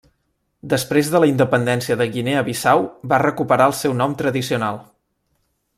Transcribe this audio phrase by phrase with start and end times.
[0.73, 4.85] Després de la independència de Guinea Bissau va recuperar el seu nom tradicional.